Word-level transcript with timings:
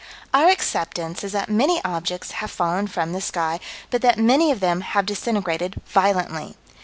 Our 0.33 0.49
acceptance 0.49 1.23
is 1.23 1.31
that 1.33 1.47
many 1.47 1.79
objects 1.85 2.31
have 2.31 2.49
fallen 2.49 2.87
from 2.87 3.13
the 3.13 3.21
sky, 3.21 3.59
but 3.91 4.01
that 4.01 4.17
many 4.17 4.49
of 4.49 4.59
them 4.59 4.81
have 4.81 5.05
disintegrated 5.05 5.79
violently. 5.85 6.55